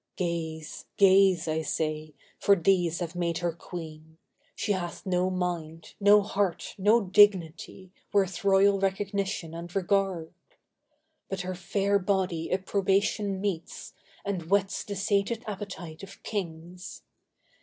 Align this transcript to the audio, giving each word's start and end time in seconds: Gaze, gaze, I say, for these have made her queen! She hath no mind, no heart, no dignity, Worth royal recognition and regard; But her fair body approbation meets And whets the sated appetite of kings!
Gaze, 0.15 0.85
gaze, 0.97 1.47
I 1.47 1.61
say, 1.61 2.15
for 2.39 2.55
these 2.55 3.01
have 3.01 3.13
made 3.15 3.37
her 3.37 3.51
queen! 3.53 4.17
She 4.55 4.71
hath 4.71 5.05
no 5.05 5.29
mind, 5.29 5.93
no 5.99 6.23
heart, 6.23 6.73
no 6.79 7.01
dignity, 7.01 7.93
Worth 8.11 8.43
royal 8.43 8.79
recognition 8.79 9.53
and 9.53 9.75
regard; 9.75 10.33
But 11.29 11.41
her 11.41 11.53
fair 11.53 11.99
body 11.99 12.51
approbation 12.51 13.39
meets 13.39 13.93
And 14.25 14.41
whets 14.49 14.83
the 14.83 14.95
sated 14.95 15.43
appetite 15.45 16.01
of 16.01 16.23
kings! 16.23 17.03